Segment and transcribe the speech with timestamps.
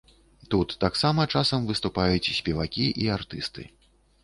[0.53, 3.71] Тут таксама часам выступаюць спевакі і артысты.